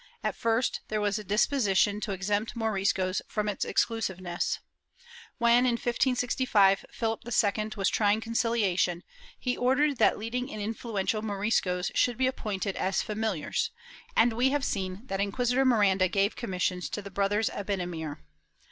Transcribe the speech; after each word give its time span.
At 0.23 0.35
first 0.35 0.81
there 0.87 0.99
was 0.99 1.19
a 1.19 1.23
disposition 1.23 2.01
to 2.01 2.11
exempt 2.11 2.55
Moriscos 2.55 3.21
from 3.27 3.47
its 3.47 3.63
exclusiveness. 3.63 4.57
When, 5.37 5.59
in 5.67 5.73
1565, 5.73 6.85
Philip 6.91 7.19
II 7.23 7.69
was 7.75 7.87
trying 7.87 8.19
conciliation 8.19 9.03
he 9.37 9.55
ordered 9.55 9.99
that 9.99 10.17
leading 10.17 10.51
and 10.51 10.59
influential 10.59 11.21
Moriscos 11.21 11.91
should 11.93 12.17
be 12.17 12.25
appointed 12.25 12.75
as 12.77 13.03
familiars, 13.03 13.69
and 14.15 14.33
we 14.33 14.49
have 14.49 14.65
seen 14.65 15.03
that 15.05 15.21
Inquisitor 15.21 15.65
Miranda 15.65 16.07
gave 16.07 16.35
commissions 16.35 16.89
to 16.89 17.03
the 17.03 17.11
brothers 17.11 17.51
Abenamir. 17.51 18.17